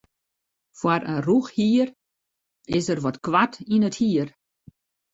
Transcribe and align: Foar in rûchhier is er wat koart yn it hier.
Foar 0.79 1.01
in 1.13 1.21
rûchhier 1.27 1.87
is 2.77 2.87
er 2.93 2.99
wat 3.03 3.17
koart 3.25 3.55
yn 3.73 3.87
it 3.89 3.97
hier. 4.01 4.29